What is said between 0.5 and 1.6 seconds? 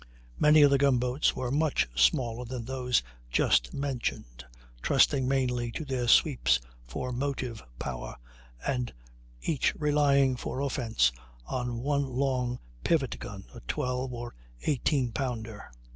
of the gun boats were